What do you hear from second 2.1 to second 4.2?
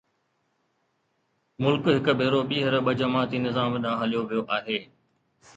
ڀيرو ٻيهر ٻه جماعتي نظام ڏانهن